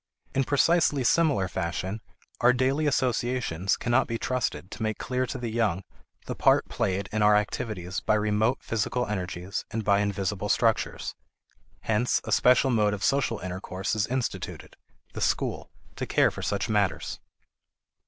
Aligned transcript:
In 0.33 0.45
precisely 0.45 1.03
similar 1.03 1.47
fashion, 1.47 2.01
our 2.39 2.53
daily 2.53 2.87
associations 2.87 3.77
cannot 3.77 4.07
be 4.07 4.17
trusted 4.17 4.71
to 4.71 4.81
make 4.81 4.97
clear 4.97 5.27
to 5.27 5.37
the 5.37 5.51
young 5.51 5.83
the 6.25 6.33
part 6.33 6.67
played 6.67 7.07
in 7.11 7.21
our 7.21 7.35
activities 7.35 7.99
by 7.99 8.15
remote 8.15 8.63
physical 8.63 9.05
energies, 9.05 9.63
and 9.69 9.83
by 9.83 9.99
invisible 9.99 10.49
structures. 10.49 11.13
Hence 11.81 12.19
a 12.23 12.31
special 12.31 12.71
mode 12.71 12.95
of 12.95 13.03
social 13.03 13.37
intercourse 13.41 13.95
is 13.95 14.07
instituted, 14.07 14.75
the 15.13 15.21
school, 15.21 15.69
to 15.97 16.07
care 16.07 16.31
for 16.31 16.41
such 16.41 16.67
matters. 16.67 17.19